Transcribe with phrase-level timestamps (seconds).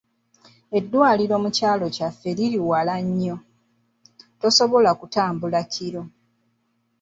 [0.77, 3.35] Eddwaliro mu kyalo kyaffe liri wala nnyo,
[4.41, 6.03] tosobola kutambula kiro.